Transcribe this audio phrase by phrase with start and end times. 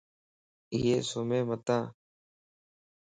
[0.73, 1.83] اي سمين متان